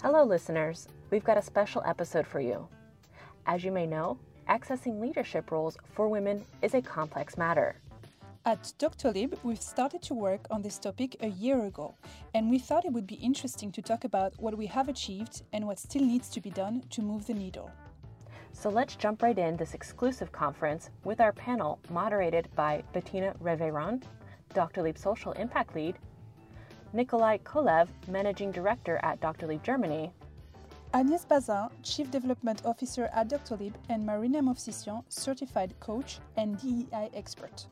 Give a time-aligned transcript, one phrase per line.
[0.00, 0.86] Hello, listeners.
[1.10, 2.68] We've got a special episode for you.
[3.46, 4.16] As you may know,
[4.48, 7.74] accessing leadership roles for women is a complex matter.
[8.46, 11.96] At Doctolib, we've started to work on this topic a year ago,
[12.32, 15.66] and we thought it would be interesting to talk about what we have achieved and
[15.66, 17.68] what still needs to be done to move the needle.
[18.52, 24.04] So let's jump right in this exclusive conference with our panel moderated by Bettina Reveyron,
[24.54, 25.98] Doctolib Social Impact Lead,
[26.92, 30.10] Nikolay Kolev, Managing Director at Doctolib Germany,
[30.94, 37.66] Agnès Bazin, Chief Development Officer at Doctolib, and Marina Movsissian, Certified Coach and DEI Expert.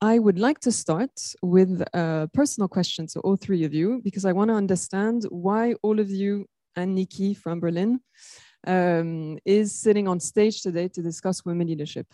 [0.00, 1.10] I would like to start
[1.42, 5.74] with a personal question to all three of you because I want to understand why
[5.82, 8.00] all of you and Nikki from Berlin
[8.66, 12.06] um, is sitting on stage today to discuss women leadership.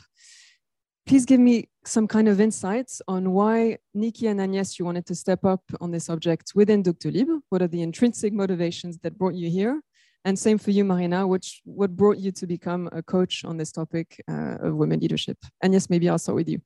[1.06, 5.14] Please give me some kind of insights on why Nikki and Agnes, you wanted to
[5.14, 7.40] step up on this subject within Doctolib.
[7.48, 9.80] What are the intrinsic motivations that brought you here?
[10.24, 13.72] And same for you, Marina, which, what brought you to become a coach on this
[13.72, 15.36] topic uh, of women leadership?
[15.60, 16.60] Agnes, maybe I'll start with you.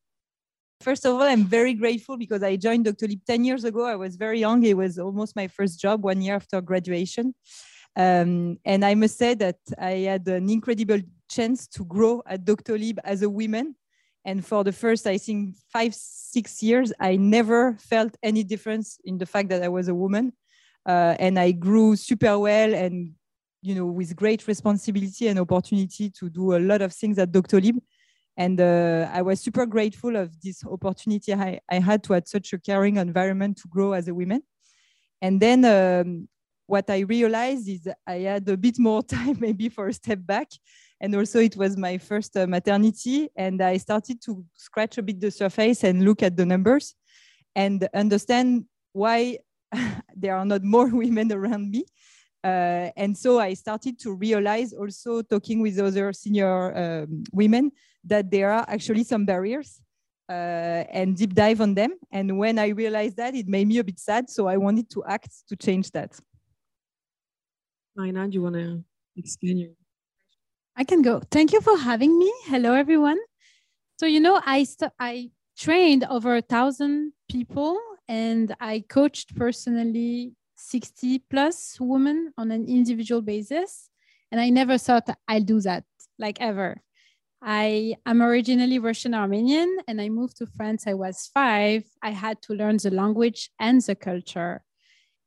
[0.82, 3.86] First of all, I'm very grateful because I joined Doctolib 10 years ago.
[3.86, 4.62] I was very young.
[4.62, 7.34] It was almost my first job one year after graduation.
[7.96, 12.98] Um, and I must say that I had an incredible chance to grow at Doctolib
[13.04, 13.74] as a woman.
[14.26, 19.18] And for the first, I think, five, six years, I never felt any difference in
[19.18, 20.32] the fact that I was a woman.
[20.84, 23.12] Uh, and I grew super well and,
[23.62, 27.78] you know, with great responsibility and opportunity to do a lot of things at Doctolib.
[28.36, 32.52] And uh, I was super grateful of this opportunity I, I, had to have such
[32.52, 34.42] a caring environment to grow as a woman.
[35.22, 36.28] And then um,
[36.66, 40.48] what I realized is I had a bit more time maybe for a step back.
[41.00, 43.28] And also it was my first uh, maternity.
[43.36, 46.94] And I started to scratch a bit the surface and look at the numbers
[47.54, 49.38] and understand why
[50.16, 51.84] there are not more women around me.
[52.44, 57.72] Uh, and so I started to realize also talking with other senior um, women
[58.04, 59.80] that there are actually some barriers
[60.28, 61.94] uh, and deep dive on them.
[62.12, 64.30] And when I realized that, it made me a bit sad.
[64.30, 66.18] So I wanted to act to change that.
[67.96, 68.84] Marina, do you want to
[69.16, 69.70] explain your?
[70.76, 71.22] I can go.
[71.30, 72.30] Thank you for having me.
[72.44, 73.18] Hello, everyone.
[73.98, 74.66] So you know, I
[75.00, 82.66] I trained over a thousand people, and I coached personally 60 plus women on an
[82.66, 83.88] individual basis.
[84.30, 85.84] And I never thought I'll do that,
[86.18, 86.82] like ever.
[87.40, 90.86] I am originally Russian Armenian and I moved to France.
[90.86, 91.84] I was five.
[92.02, 94.64] I had to learn the language and the culture.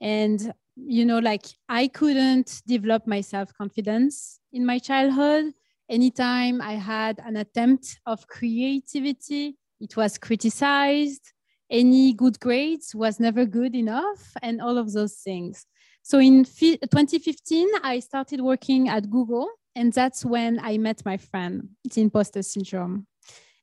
[0.01, 5.53] And, you know, like I couldn't develop my self confidence in my childhood.
[5.89, 11.33] Anytime I had an attempt of creativity, it was criticized.
[11.71, 15.65] Any good grades was never good enough, and all of those things.
[16.01, 21.69] So in 2015, I started working at Google and that's when I met my friend,
[21.85, 23.07] it's imposter syndrome.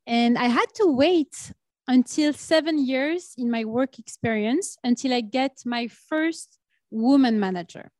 [0.07, 1.53] And I had to wait
[1.89, 6.59] until seven years in my work experience until I get my first
[6.91, 7.91] woman manager.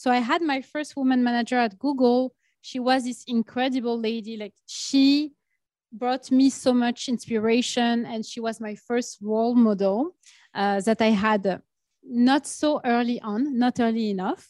[0.00, 2.32] So I had my first woman manager at Google.
[2.62, 4.38] She was this incredible lady.
[4.38, 5.32] Like she
[5.92, 10.16] brought me so much inspiration, and she was my first role model
[10.54, 11.60] uh, that I had
[12.02, 14.48] not so early on, not early enough.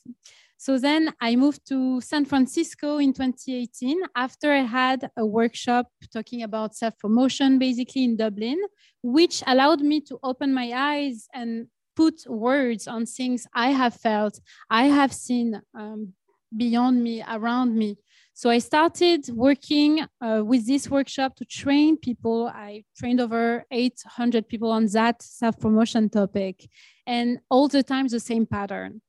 [0.57, 6.45] So then I moved to San Francisco in 2018 after I had a workshop talking
[6.45, 8.61] about self promotion, basically in Dublin,
[9.03, 11.67] which allowed me to open my eyes and
[12.01, 14.41] put words on things I have felt,
[14.71, 16.15] I have seen um,
[16.57, 17.99] beyond me, around me.
[18.33, 19.93] So I started working
[20.27, 22.51] uh, with this workshop to train people.
[22.69, 26.67] I trained over 800 people on that self promotion topic,
[27.07, 29.03] and all the time the same pattern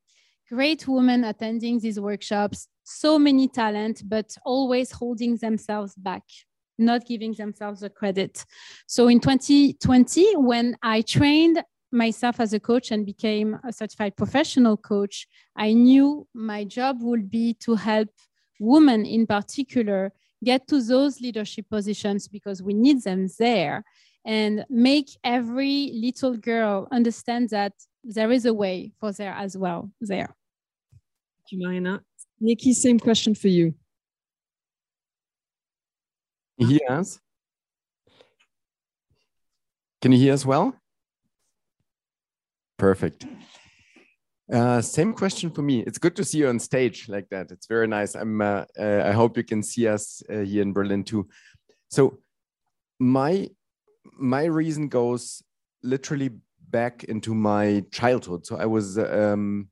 [0.52, 6.24] great women attending these workshops, so many talent, but always holding themselves back,
[6.78, 8.46] not giving themselves the credit.
[8.86, 14.78] So in 2020, when I trained myself as a coach and became a certified professional
[14.78, 18.10] coach, I knew my job would be to help
[18.60, 23.84] women in particular get to those leadership positions because we need them there
[24.26, 27.74] and make every little girl understand that
[28.04, 30.36] there is a way for there as well there
[31.52, 32.02] Thank you, Marina.
[32.40, 33.74] Nikki, same question for you.
[36.58, 37.20] Can you hear us?
[40.02, 40.81] Can you hear us well?
[42.82, 43.28] Perfect.
[44.52, 45.82] Uh, same question for me.
[45.82, 47.52] It's good to see you on stage like that.
[47.52, 48.16] It's very nice.
[48.16, 48.42] I'm.
[48.42, 51.30] Uh, uh, I hope you can see us uh, here in Berlin too.
[51.90, 52.18] So,
[53.00, 53.52] my
[54.18, 55.44] my reason goes
[55.84, 56.32] literally
[56.72, 58.48] back into my childhood.
[58.48, 59.70] So I was um,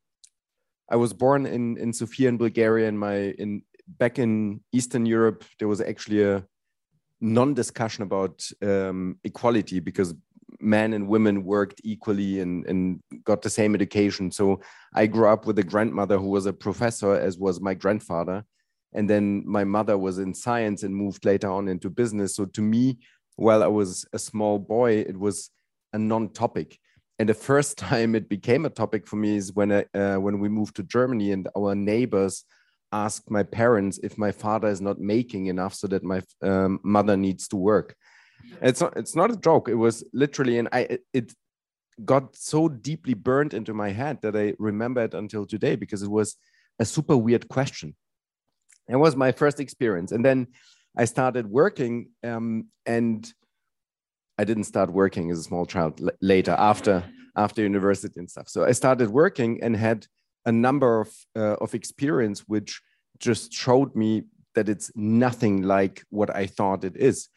[0.88, 2.88] I was born in in Sofia in Bulgaria.
[2.89, 6.45] In my in back in Eastern Europe, there was actually a
[7.21, 10.13] non-discussion about um, equality because
[10.59, 14.31] men and women worked equally and, and got the same education.
[14.31, 14.61] So
[14.94, 18.44] I grew up with a grandmother who was a professor, as was my grandfather.
[18.94, 22.35] And then my mother was in science and moved later on into business.
[22.35, 22.97] So to me,
[23.35, 25.50] while I was a small boy, it was
[25.94, 26.77] a non-topic.
[27.19, 30.39] And the first time it became a topic for me is when I, uh, when
[30.39, 32.44] we moved to Germany and our neighbors
[32.91, 37.15] asked my parents if my father is not making enough so that my um, mother
[37.15, 37.95] needs to work.
[38.62, 39.69] It's not it's not a joke.
[39.69, 41.33] It was literally, and I it,
[42.06, 46.09] got so deeply burned into my head that I remember it until today because it
[46.09, 46.38] was
[46.80, 47.95] a super weird question.
[48.88, 50.47] It was my first experience, and then
[50.97, 53.31] I started working, um, and
[54.38, 57.03] I didn't start working as a small child later after
[57.35, 58.50] after university and stuff.
[58.50, 60.07] So I started working and had
[60.45, 62.81] a number of uh, of experience which
[63.19, 64.24] just showed me
[64.56, 67.30] that it's nothing like what I thought it is.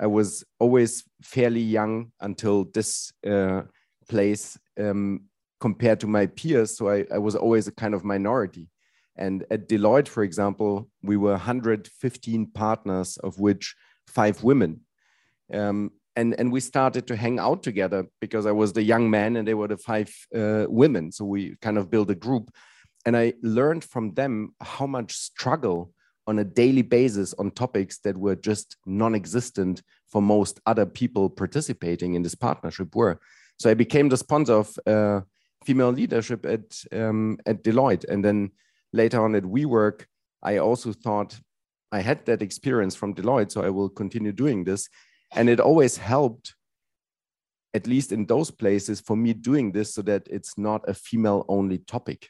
[0.00, 3.62] I was always fairly young until this uh,
[4.08, 5.26] place um,
[5.60, 6.76] compared to my peers.
[6.76, 8.68] So I, I, was always a kind of minority.
[9.16, 13.76] And at Deloitte, for example, we were 115 partners, of which
[14.06, 14.80] five women.
[15.52, 19.36] Um, and, and we started to hang out together because I was the young man
[19.36, 21.12] and they were the five uh, women.
[21.12, 22.50] So we kind of built a group.
[23.04, 25.92] And I learned from them how much struggle
[26.26, 32.14] on a daily basis on topics that were just non-existent for most other people participating
[32.14, 33.20] in this partnership were.
[33.58, 35.20] So I became the sponsor of uh,
[35.64, 38.50] female leadership at um, at Deloitte, and then
[38.92, 40.06] later on at WeWork,
[40.42, 41.38] I also thought
[41.92, 44.88] I had that experience from Deloitte, so I will continue doing this,
[45.32, 46.54] and it always helped.
[47.72, 51.44] At least in those places, for me doing this so that it's not a female
[51.46, 52.28] only topic.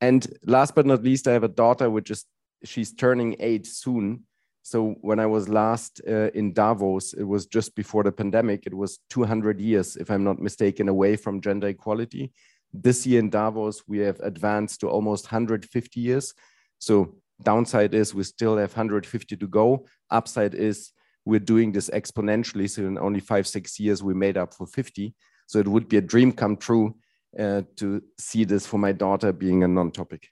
[0.00, 2.24] And last but not least, I have a daughter, which is
[2.64, 4.24] she's turning eight soon.
[4.62, 8.66] So when I was last uh, in Davos, it was just before the pandemic.
[8.66, 12.32] It was 200 years, if I'm not mistaken, away from gender equality.
[12.72, 16.34] This year in Davos, we have advanced to almost 150 years.
[16.78, 19.86] So downside is we still have 150 to go.
[20.10, 20.90] Upside is
[21.24, 22.68] we're doing this exponentially.
[22.68, 25.14] So in only five, six years, we made up for 50.
[25.46, 26.96] So it would be a dream come true
[27.38, 30.28] uh, to see this for my daughter being a non-topic.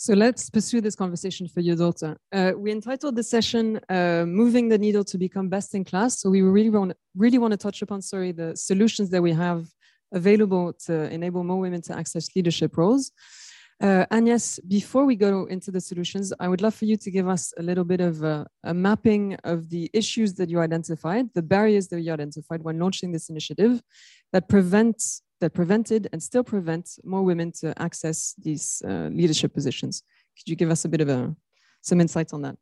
[0.00, 2.16] So let's pursue this conversation for your daughter.
[2.32, 6.30] Uh, we entitled the session uh, "Moving the Needle to Become Best in Class." So
[6.30, 9.66] we really want really want to touch upon, sorry, the solutions that we have
[10.12, 13.10] available to enable more women to access leadership roles.
[13.80, 17.28] Uh, Agnes, before we go into the solutions, I would love for you to give
[17.28, 21.42] us a little bit of a, a, mapping of the issues that you identified, the
[21.42, 23.80] barriers that you identified when launching this initiative
[24.32, 30.02] that prevents that prevented and still prevent more women to access these uh, leadership positions.
[30.36, 31.34] Could you give us a bit of a,
[31.80, 32.56] some insights on that?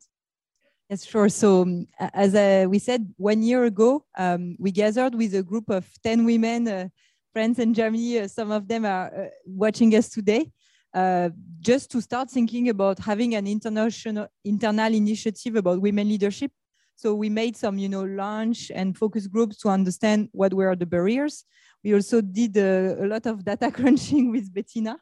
[0.89, 1.27] Yes, sure.
[1.27, 5.69] So, um, as uh, we said, one year ago, um, we gathered with a group
[5.69, 6.87] of 10 women, uh,
[7.33, 8.19] friends in Germany.
[8.19, 10.51] Uh, some of them are uh, watching us today.
[10.93, 11.29] Uh,
[11.59, 16.51] just to start thinking about having an international internal initiative about women leadership.
[16.97, 20.87] So we made some, you know, launch and focus groups to understand what were the
[20.87, 21.45] barriers.
[21.83, 24.97] We also did a, a lot of data crunching with Bettina.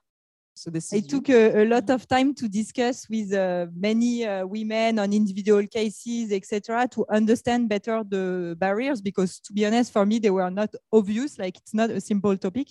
[0.58, 4.46] So this it took a, a, lot of time to discuss with uh, many uh,
[4.46, 9.02] women on individual cases, etc., to understand better the barriers.
[9.02, 11.40] Because to be honest, for me, they were not obvious.
[11.40, 12.70] Like it's not a simple topic.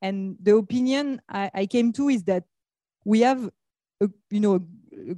[0.00, 2.44] And the opinion I, I came to is that
[3.04, 3.50] we have,
[4.00, 4.66] a, you know,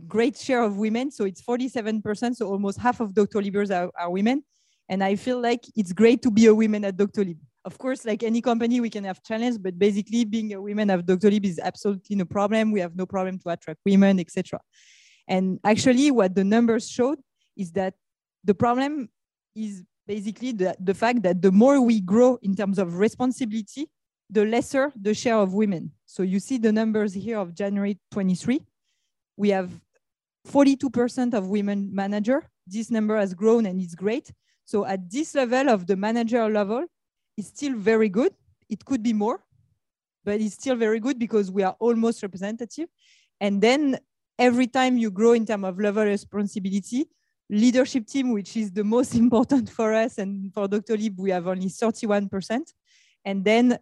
[0.07, 1.11] great share of women.
[1.11, 2.37] So it's 47%.
[2.37, 4.45] So almost half of Doctolibers are, are women.
[4.89, 7.25] And I feel like it's great to be a woman at Dr.
[7.25, 7.39] Doctolib.
[7.65, 11.05] Of course, like any company, we can have challenges, but basically being a woman at
[11.07, 12.73] Doctolib is absolutely no problem.
[12.73, 14.61] We have no problem to attract women, etc.
[15.29, 17.19] And actually, what the numbers showed
[17.57, 17.95] is that
[18.45, 19.11] the problem
[19.55, 23.89] is basically the, the fact that the more we grow in terms of responsibility,
[24.31, 25.93] the lesser the share of women.
[26.07, 28.61] So you see the numbers here of January 23.
[29.41, 29.71] We have
[30.47, 32.47] 42% of women manager.
[32.67, 34.31] This number has grown and it's great.
[34.67, 36.85] So at this level of the manager level,
[37.39, 38.33] it's still very good.
[38.69, 39.43] It could be more,
[40.27, 42.91] but it's still very good because we are almost representative.
[43.41, 43.99] And then
[44.39, 47.07] every time you grow in terms of level responsibility,
[47.49, 51.71] leadership team, which is the most important for us and for Doctolib, we have only
[51.71, 52.61] 31%.
[53.25, 53.79] And then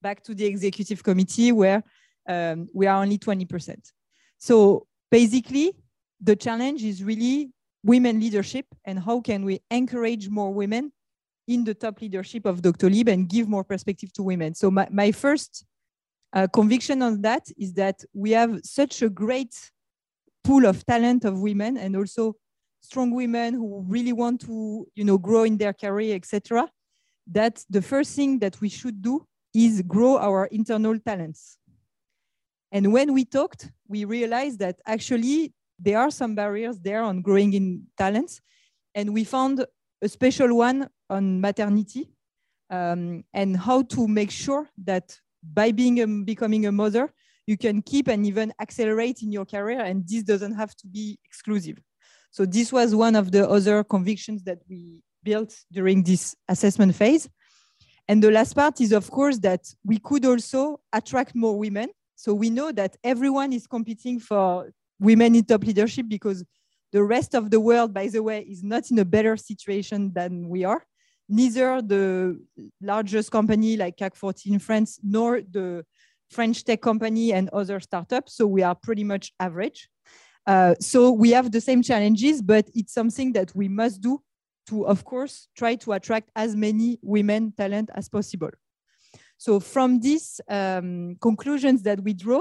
[0.00, 1.84] back to the executive committee where
[2.26, 3.92] um, we are only 20%.
[4.38, 5.76] So basically,
[6.20, 7.52] the challenge is really
[7.84, 10.90] women leadership and how can we encourage more women
[11.46, 14.56] in the top leadership of Doctolib and give more perspective to women.
[14.56, 15.64] So my, my first
[16.32, 19.54] uh, conviction on that is that we have such a great
[20.42, 22.34] pool of talent of women and also
[22.80, 26.68] strong women who really want to you know grow in their career etc
[27.38, 31.56] that the first thing that we should do is grow our internal talents
[32.72, 37.52] and when we talked we realized that actually there are some barriers there on growing
[37.52, 38.40] in talents.
[38.94, 39.64] And we found
[40.02, 42.10] a special one on maternity
[42.70, 47.12] um, and how to make sure that by being a, becoming a mother
[47.46, 51.18] you can keep and even accelerate in your career and this doesn't have to be
[51.24, 51.78] exclusive.
[52.30, 57.28] So this was one of the other convictions that we built during this assessment phase.
[58.08, 62.32] And the last part is of course that we could also attract more women so
[62.34, 66.44] we know that everyone is competing for women in top leadership because
[66.92, 70.48] the rest of the world by the way is not in a better situation than
[70.48, 70.84] we are
[71.28, 72.38] neither the
[72.80, 75.84] largest company like CAC 40 in France nor the
[76.30, 78.36] French tech company and other startups.
[78.36, 79.88] So we are pretty much average.
[80.46, 84.20] Uh, so we have the same challenges, but it's something that we must do
[84.68, 88.50] to, of course, try to attract as many women talent as possible.
[89.44, 92.40] So from these um, conclusions that we draw,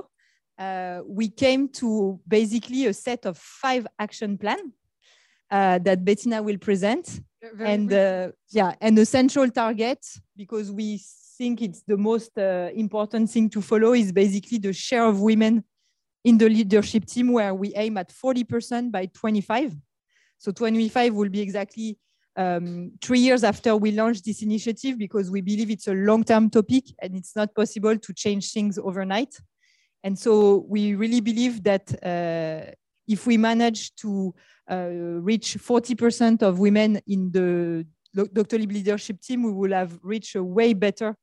[0.58, 4.72] uh, we came to basically a set of five action plan
[5.52, 7.20] uh, that Bettina will present.
[7.42, 10.00] Very and uh, yeah, and the central target,
[10.38, 11.02] because we
[11.38, 15.66] think it's the most uh, important thing to follow is basically the share of women
[16.24, 19.76] in the leadership team where we aim at 40% by 25.
[20.38, 21.98] So 25 will be exactly
[22.36, 26.86] um, three years after we launched this initiative because we believe it's a long-term topic
[27.02, 29.36] and it's not possible to change things overnight.
[30.04, 32.72] And so we really believe that uh,
[33.08, 34.34] if we manage to
[34.70, 37.86] uh, reach 40% of women in the
[38.16, 41.16] Doctolib leadership team, we will have reached a way better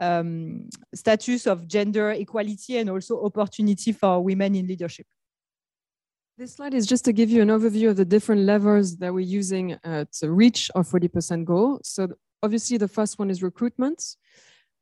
[0.00, 5.06] um, status of gender equality and also opportunity for women in leadership.
[6.38, 9.26] This slide is just to give you an overview of the different levers that we're
[9.40, 11.80] using uh, to reach our 40% goal.
[11.82, 12.10] So
[12.44, 14.00] obviously the first one is recruitment.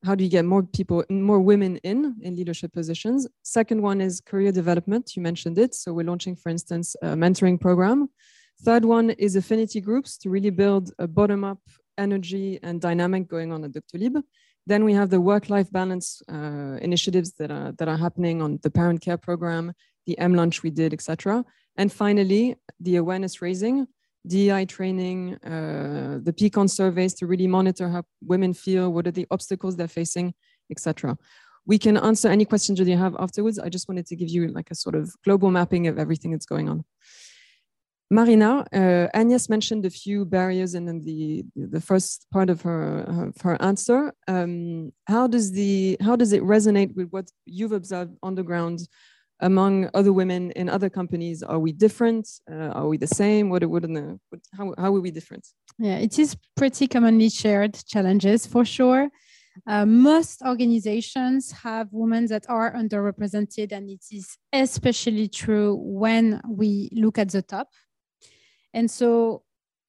[0.05, 3.27] How do you get more people, more women in, in leadership positions?
[3.43, 5.17] Second one is career development.
[5.17, 5.75] You mentioned it.
[5.75, 8.11] So we're launching, for instance, a mentoring program.
[8.63, 11.61] Third one is affinity groups to really build a bottom-up
[11.97, 14.23] energy and dynamic going on at Doctolib.
[14.67, 18.71] Then we have the work-life balance uh, initiatives that are that are happening on the
[18.71, 19.73] parent care program,
[20.07, 21.45] the M lunch we did, etc.
[21.77, 23.87] And finally, the awareness raising,
[24.27, 29.27] DEI training, uh, the Peakon surveys to really monitor how women feel, what are the
[29.31, 30.35] obstacles they're facing,
[30.71, 31.17] etc.
[31.67, 33.59] We can answer any questions that you have afterwards.
[33.59, 36.47] I just wanted to give you like a sort of global mapping of everything that's
[36.47, 36.85] going on.
[38.09, 43.41] Marina, uh, Agnes mentioned a few barriers in the the first part of her of
[43.41, 44.13] her answer.
[44.29, 48.87] Um, how does the how does it resonate with what you've observed on the ground
[49.41, 51.43] among other women in other companies?
[51.43, 52.29] Are we different?
[52.51, 53.51] Uh, are we the same?
[53.51, 53.85] What what,
[54.57, 55.47] how how are we different?
[55.79, 59.11] Yeah, it is pretty commonly shared challenges for sure.
[59.67, 66.91] Uh, most organizations have women that are underrepresented, and it is especially true when we
[66.93, 67.69] look at the top
[68.77, 69.43] and so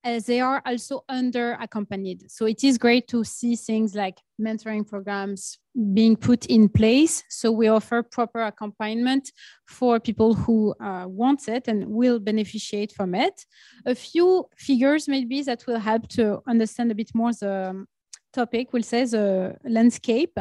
[0.03, 2.29] as they are also under accompanied.
[2.31, 5.57] So it is great to see things like mentoring programs
[5.93, 7.23] being put in place.
[7.29, 9.31] So we offer proper accompaniment
[9.67, 13.45] for people who uh, want it and will beneficiate from it.
[13.85, 17.87] A few figures maybe that will help to understand a bit more the um,
[18.33, 20.37] topic, we'll say the landscape.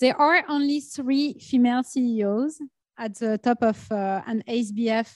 [0.00, 2.60] There are only three female CEOs
[2.98, 5.08] at the top of uh, an SBF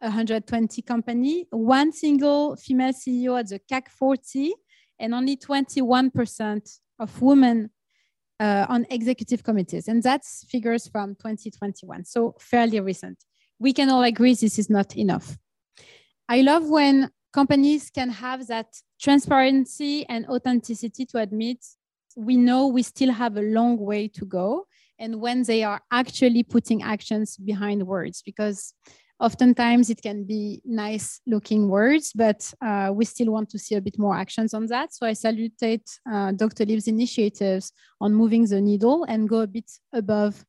[0.00, 4.54] 120 company, one single female CEO at the CAC 40,
[4.98, 7.70] and only 21% of women
[8.40, 9.88] uh, on executive committees.
[9.88, 13.24] And that's figures from 2021, so fairly recent.
[13.58, 15.36] We can all agree this is not enough.
[16.28, 18.66] I love when companies can have that
[19.00, 21.58] transparency and authenticity to admit
[22.16, 24.66] we know we still have a long way to go
[24.98, 28.72] and when they are actually putting actions behind words because
[29.18, 33.80] Oftentimes it can be nice looking words, but uh, we still want to see a
[33.80, 34.92] bit more actions on that.
[34.92, 40.44] So I salutate uh, Doctolib's initiatives on moving the needle and go a bit above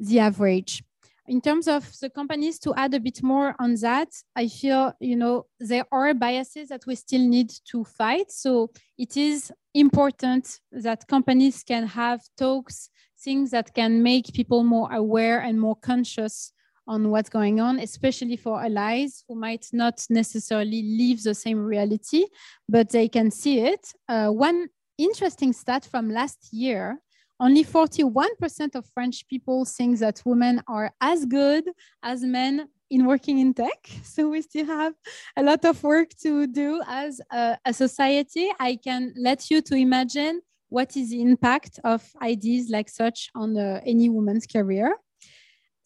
[0.00, 0.82] the average.
[1.28, 5.14] In terms of the companies to add a bit more on that, I feel, you
[5.14, 8.32] know, there are biases that we still need to fight.
[8.32, 12.88] So it is important that companies can have talks,
[13.22, 16.52] things that can make people more aware and more conscious
[16.88, 22.24] on what's going on, especially for allies who might not necessarily live the same reality,
[22.68, 23.92] but they can see it.
[24.08, 26.98] Uh, one interesting stat from last year.
[27.40, 31.64] Only 41% of French people think that women are as good
[32.02, 33.88] as men in working in tech.
[34.02, 34.94] So we still have
[35.36, 38.48] a lot of work to do as a, a society.
[38.58, 43.56] I can let you to imagine what is the impact of ideas like such on
[43.56, 44.96] uh, any woman's career.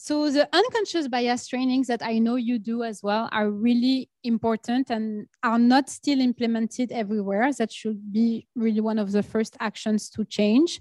[0.04, 4.90] So the unconscious bias trainings that I know you do as well are really important
[4.90, 7.52] and are not still implemented everywhere.
[7.52, 10.80] That should be really one of the first actions to change.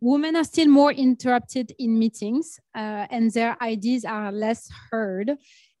[0.00, 5.32] Women are still more interrupted in meetings uh, and their ideas are less heard.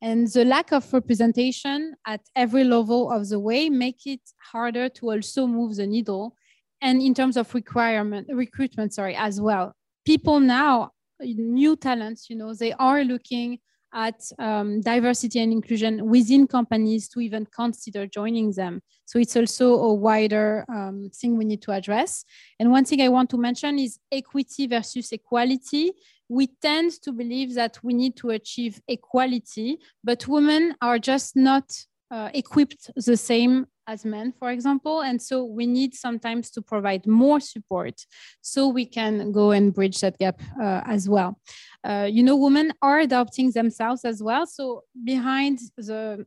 [0.02, 4.20] And the lack of representation at every level of the way make it
[4.52, 6.36] harder to also move the needle.
[6.82, 9.74] And in terms of requirement, recruitment, sorry, as well.
[10.04, 10.91] People now
[11.24, 13.58] new talents, you know, they are looking
[13.94, 18.80] at um, diversity and inclusion within companies to even consider joining them.
[19.04, 22.24] So it's also a wider um, thing we need to address.
[22.58, 25.92] And one thing I want to mention is equity versus equality.
[26.28, 31.70] We tend to believe that we need to achieve equality, but women are just not
[32.10, 35.02] uh, equipped the same as men, for example.
[35.02, 38.04] And so we need sometimes to provide more support
[38.40, 41.40] so we can go and bridge that gap uh, as well.
[41.84, 44.46] Uh, you know, women are adopting themselves as well.
[44.46, 46.26] So behind the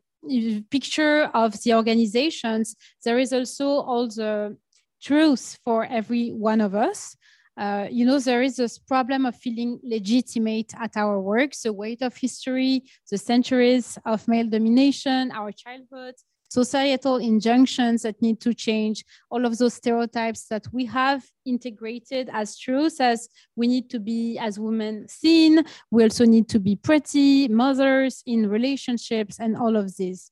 [0.69, 4.57] picture of the organizations, there is also all the
[5.01, 7.15] truth for every one of us.
[7.57, 12.01] Uh, you know, there is this problem of feeling legitimate at our work, the weight
[12.01, 16.15] of history, the centuries of male domination, our childhood,
[16.61, 18.97] societal injunctions that need to change,
[19.29, 23.27] all of those stereotypes that we have integrated as truths as
[23.59, 25.53] we need to be as women seen,
[25.91, 30.31] we also need to be pretty, mothers in relationships, and all of this.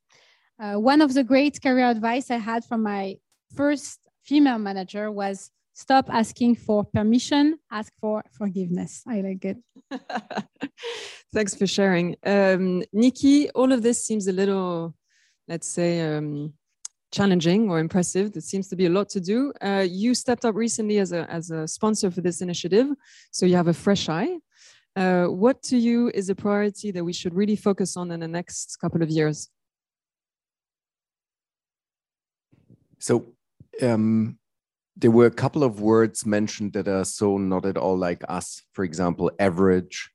[0.62, 3.04] Uh, one of the great career advice I had from my
[3.60, 9.04] first female manager was stop asking for permission, ask for forgiveness.
[9.16, 9.58] I like it.
[11.34, 12.16] Thanks for sharing.
[12.26, 14.96] Um, Nikki, all of this seems a little
[15.48, 16.54] let's say, um,
[17.12, 18.34] challenging or impressive.
[18.34, 19.54] There seems to be a lot to do.
[19.62, 22.88] Uh, you stepped up recently as a, as a sponsor for this initiative,
[23.32, 24.40] so you have a fresh eye.
[24.96, 28.28] Uh, what to you is a priority that we should really focus on in the
[28.28, 29.50] next couple of years?
[33.00, 33.26] So
[33.82, 34.38] um,
[34.96, 38.62] there were a couple of words mentioned that are so not at all like us.
[38.74, 40.10] For example, average.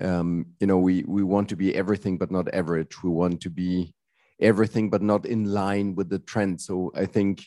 [0.00, 3.02] Um, you know, we we want to be everything but not average.
[3.02, 3.94] We want to be
[4.40, 6.60] everything, but not in line with the trend.
[6.60, 7.46] So I think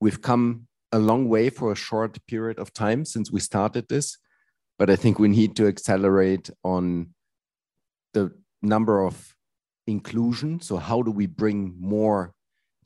[0.00, 4.16] we've come a long way for a short period of time since we started this,
[4.78, 7.10] but I think we need to accelerate on
[8.14, 9.34] the number of
[9.86, 10.60] inclusion.
[10.60, 12.32] So how do we bring more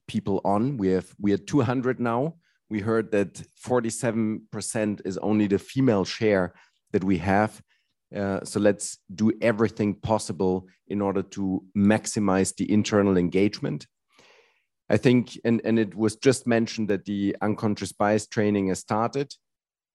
[0.08, 0.76] people on?
[0.76, 2.34] We have we are 200 now.
[2.68, 6.54] We heard that 47% is only the female share
[6.92, 7.62] that we have.
[8.14, 13.86] Uh, so let's do everything possible in order to maximize the internal engagement.
[14.90, 19.32] I think, and, and it was just mentioned that the unconscious bias training has started,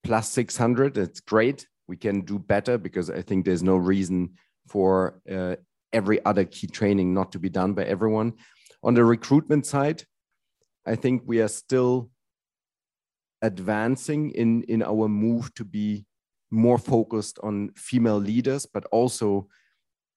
[0.04, 0.98] plus 600.
[0.98, 1.68] It's great.
[1.88, 4.34] We can do better because I think there's no reason
[4.68, 5.58] for uh,
[5.94, 8.34] every other key training not to be done by everyone.
[8.82, 10.04] On the recruitment side,
[10.86, 12.10] I think we are still
[13.44, 16.07] advancing in, in our move to be
[16.50, 19.48] more focused on female leaders, but also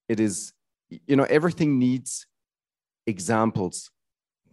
[0.09, 0.53] it is,
[0.89, 2.27] you know, everything needs
[3.07, 3.91] examples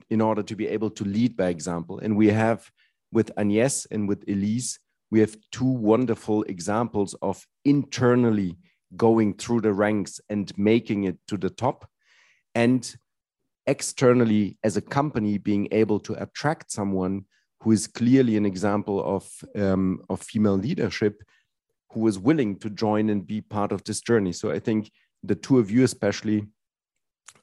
[0.10, 2.00] in order to be able to lead by example.
[2.00, 2.72] And we have
[3.12, 4.80] with Agnes and with Elise,
[5.12, 8.58] we have two wonderful examples of internally
[8.96, 11.90] going through the ranks and making it to the top
[12.56, 12.96] and
[13.66, 17.26] externally as a company being able to attract someone
[17.62, 21.22] who is clearly an example of, um, of female leadership
[21.92, 24.34] who is willing to join and be part of this journey.
[24.34, 24.92] So I think
[25.24, 26.48] the two of you, especially,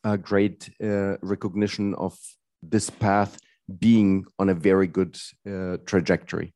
[0.04, 2.18] a great uh, recognition of
[2.62, 3.38] this path
[3.78, 6.52] being on a very good uh, trajectory.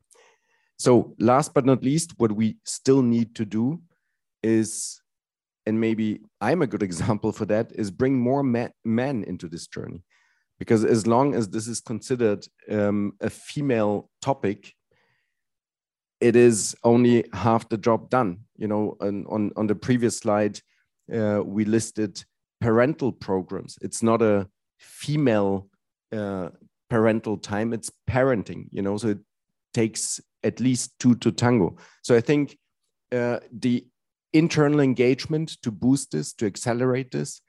[0.78, 3.80] So, last but not least, what we still need to do
[4.42, 5.00] is,
[5.66, 10.04] and maybe I'm a good example for that, is bring more men into this journey.
[10.58, 14.74] Because as long as this is considered um, a female topic,
[16.20, 18.40] it is only half the job done.
[18.56, 20.60] You know, on, on, on the previous slide,
[21.14, 22.24] uh, we listed
[22.60, 23.78] parental programs.
[23.82, 25.68] It's not a female
[26.12, 26.48] uh,
[26.90, 29.18] parental time, it's parenting, you know, so it
[29.74, 31.76] takes at least two to tango.
[32.02, 32.56] So I think
[33.12, 33.86] uh, the
[34.32, 37.40] internal engagement to boost this, to accelerate this,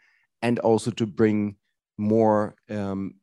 [0.41, 1.55] and also to bring
[1.97, 3.15] more um,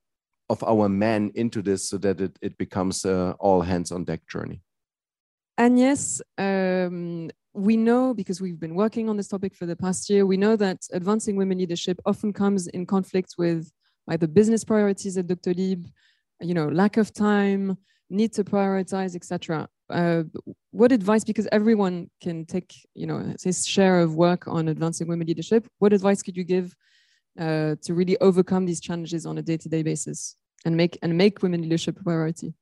[0.48, 4.20] of our men into this so that it, it becomes a all hands on deck
[4.28, 4.60] journey.
[5.58, 10.26] Agnes, um, we know because we've been working on this topic for the past year,
[10.26, 13.70] we know that advancing women leadership often comes in conflict with
[14.08, 15.86] either business priorities at Doctolib,
[16.40, 17.78] you know, lack of time,
[18.10, 19.66] need to prioritize, etc.
[19.88, 20.24] Uh,
[20.72, 25.26] what advice, because everyone can take, you know, his share of work on advancing women
[25.26, 26.76] leadership, what advice could you give
[27.40, 31.62] uh, to really overcome these challenges on a day-to-day basis and make and make women
[31.62, 32.52] leadership a priority?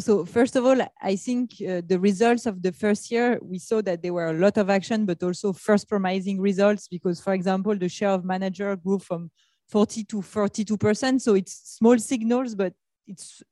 [0.00, 3.82] So, first of all, I think uh, the results of the first year, we saw
[3.82, 7.76] that there were a lot of action, but also first promising results because, for example,
[7.76, 9.30] the share of manager grew from
[9.68, 11.20] 40 to 42%.
[11.20, 12.74] So it's small signals, but
[13.06, 13.42] it's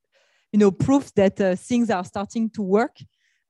[0.53, 2.97] you know proof that uh, things are starting to work.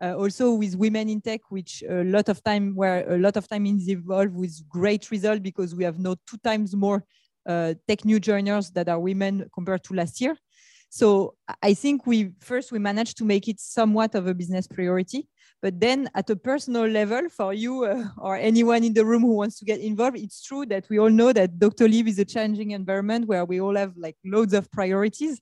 [0.03, 3.47] Uh, also with women in tech, which a lot of time where a lot of
[3.47, 7.05] time is involved with great result because we have now two times more
[7.47, 10.37] uh, tech new joiners that are women compared to last year.
[10.91, 15.29] So I think we first we managed to make it somewhat of a business priority,
[15.63, 19.37] but then at a personal level for you uh, or anyone in the room who
[19.37, 22.73] wants to get involved, it's true that we all know that Doctolib is a challenging
[22.73, 25.41] environment where we all have like loads of priorities.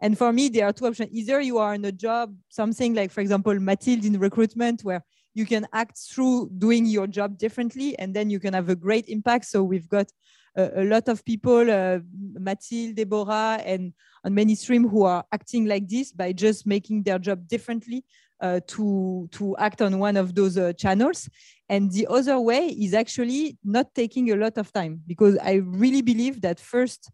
[0.00, 1.10] And for me, there are two options.
[1.12, 5.46] Either you are in a job, something like, for example, Mathilde in recruitment, where you
[5.46, 9.44] can act through doing your job differently, and then you can have a great impact.
[9.44, 10.08] So we've got
[10.56, 11.98] a, lot of people, uh,
[12.34, 13.92] Mathilde, Deborah, and
[14.24, 18.04] on many stream who are acting like this by just making their job differently
[18.40, 21.28] uh, to, to act on one of those uh, channels.
[21.68, 26.02] And the other way is actually not taking a lot of time because I really
[26.02, 27.10] believe that first,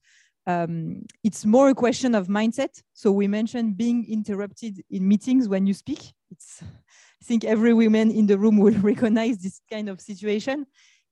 [0.47, 2.81] um, it's more a question of mindset.
[2.95, 6.13] So we mentioned being interrupted in meetings when you speak.
[6.31, 10.67] It's, I think every woman in the room will recognize this kind of situation.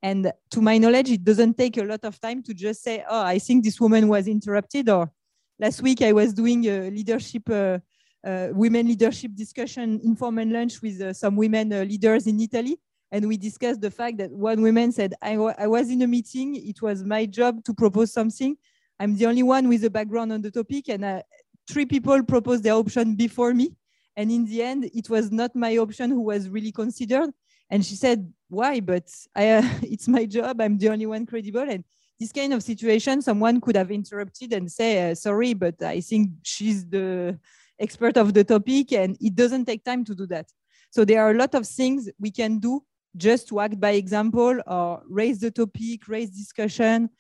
[0.05, 3.23] And to my knowledge, it doesn't take a lot of time to just say, oh,
[3.23, 4.91] I think this woman was interrupted.
[4.91, 5.11] Or
[5.59, 7.79] last week I was doing a leadership, uh,
[8.23, 12.77] uh, women leadership discussion, informal lunch with uh, some women uh, leaders in Italy.
[13.11, 16.57] And we discussed the fact that one woman said, I, was in a meeting.
[16.57, 18.59] It was my job to propose something.
[19.01, 20.91] I'm the only one with a background on the topic.
[20.91, 21.23] And uh,
[21.67, 23.75] three people proposed their option before me.
[24.19, 27.31] And in the end, it was not my option who was really considered.
[27.71, 28.81] And she said, why?
[28.81, 30.61] But I, uh, it's my job.
[30.61, 31.69] I'm the only one credible.
[31.69, 31.85] And
[32.19, 36.31] this kind of situation, someone could have interrupted and say, uh, sorry, but I think
[36.43, 37.39] she's the
[37.79, 40.47] expert of the topic and it doesn't take time to do that.
[40.91, 42.83] So there are a lot of things we can do
[43.17, 47.11] just to act by example or raise the topic, raise discussion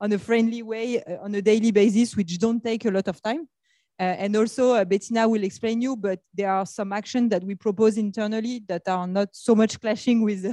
[0.00, 3.20] on a friendly way uh, on a daily basis, which don't take a lot of
[3.22, 3.48] time.
[3.98, 7.54] Uh, and also, uh, Bettina will explain you, but there are some actions that we
[7.54, 10.44] propose internally that are not so much clashing with,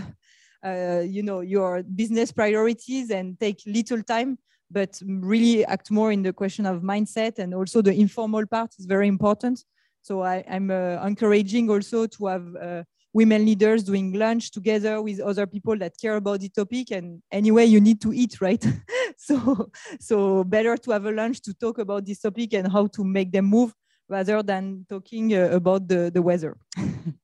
[0.65, 4.37] uh, you know, your business priorities and take little time,
[4.71, 7.37] but really act more in the question of mindset.
[7.37, 9.63] And also the informal part is very important.
[10.01, 15.19] So I, am uh, encouraging also to have uh, women leaders doing lunch together with
[15.19, 18.65] other people that care about the topic and anyway you need to eat right
[19.27, 23.03] so so better to have a lunch to talk about this topic and how to
[23.03, 23.73] make them move
[24.09, 26.57] rather than talking uh, about the, the weather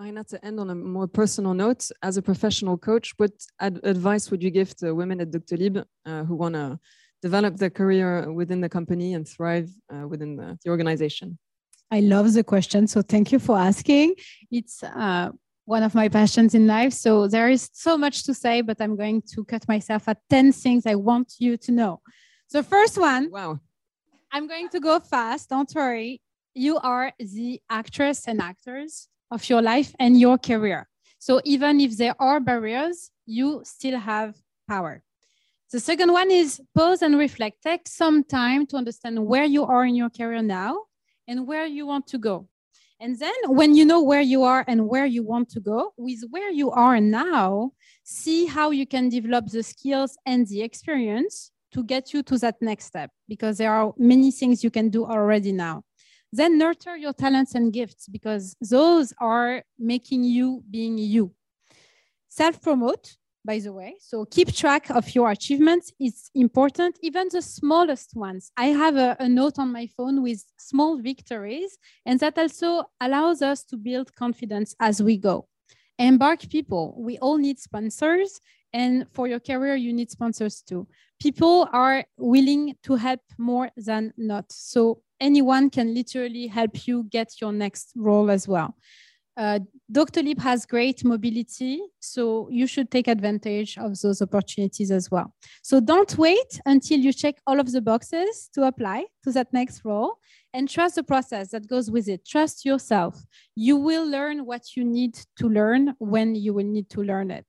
[0.00, 4.30] Marina, to end on a more personal note, as a professional coach, what ad advice
[4.30, 6.78] would you give to women at Doctolib uh, who want to
[7.20, 11.38] develop their career within the company and thrive uh, within the, the organization?
[11.90, 12.86] I love the question.
[12.86, 14.14] So thank you for asking.
[14.50, 15.32] It's uh,
[15.70, 16.92] one of my passions in life.
[16.92, 20.50] So there is so much to say, but I'm going to cut myself at 10
[20.50, 22.00] things I want you to know.
[22.48, 23.60] So, first one, wow.
[24.32, 25.48] I'm going to go fast.
[25.48, 26.20] Don't worry.
[26.54, 30.88] You are the actress and actors of your life and your career.
[31.20, 34.34] So, even if there are barriers, you still have
[34.68, 35.04] power.
[35.70, 37.62] The second one is pause and reflect.
[37.62, 40.82] Take some time to understand where you are in your career now
[41.28, 42.49] and where you want to go.
[43.00, 46.22] And then when you know where you are and where you want to go, with
[46.28, 47.72] where you are now,
[48.04, 52.60] see how you can develop the skills and the experience to get you to that
[52.60, 55.82] next step, because there are many things you can do already now.
[56.30, 61.32] Then nurture your talents and gifts, because those are making you being you.
[62.28, 63.96] Self promote, by the way.
[64.00, 65.92] So keep track of your achievements.
[65.98, 68.52] It's important, even the smallest ones.
[68.56, 73.42] I have a, a, note on my phone with small victories, and that also allows
[73.42, 75.48] us to build confidence as we go.
[75.98, 76.94] Embark people.
[76.98, 78.40] We all need sponsors,
[78.72, 80.86] and for your career, you need sponsors too.
[81.20, 84.50] People are willing to help more than not.
[84.50, 88.74] So anyone can literally help you get your next role as well.
[89.40, 89.58] Uh,
[89.90, 95.32] Doctolib has great mobility, so you should take advantage of those opportunities as well.
[95.62, 99.82] So don't wait until you check all of the boxes to apply to that next
[99.82, 100.18] role
[100.52, 102.26] and trust the process that goes with it.
[102.26, 103.24] Trust yourself.
[103.56, 107.46] You will learn what you need to learn when you will need to learn it.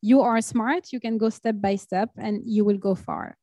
[0.00, 3.36] You are smart, you can go step by step and you will go far.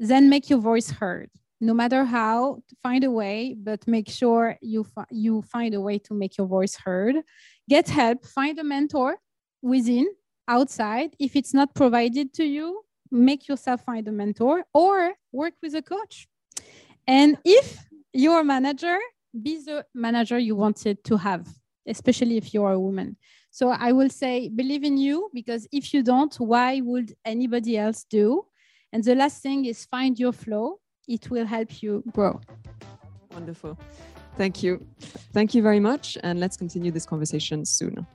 [0.00, 4.84] Then make your voice heard no matter how find a way but make sure you
[4.84, 7.16] fi- you find a way to make your voice heard.
[7.68, 9.18] Get help find a mentor
[9.62, 10.08] within
[10.48, 11.14] outside.
[11.18, 15.82] If it's not provided to you make yourself find a mentor or work with a
[15.82, 16.28] coach.
[17.06, 18.98] And if you're a manager
[19.42, 21.46] be the manager you wanted to have
[21.86, 23.16] especially if you're a woman.
[23.50, 28.04] So i will say believe in you because if you don't why would anybody else
[28.04, 28.44] do?
[28.92, 32.40] And the last thing is find your flow it will help you grow.
[33.32, 33.76] Wonderful.
[34.36, 34.86] Thank you.
[35.34, 36.16] Thank you very much.
[36.22, 38.06] And let's continue this conversation soon.